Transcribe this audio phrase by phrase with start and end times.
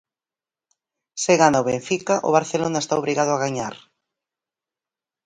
[1.21, 3.75] Se gana o Benfica o Barcelona está obrigado a gañar.